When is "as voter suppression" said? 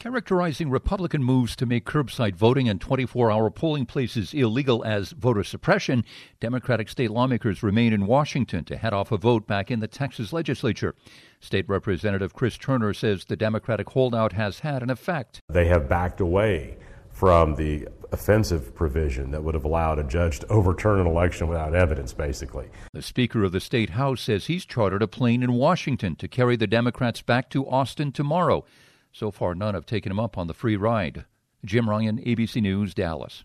4.82-6.06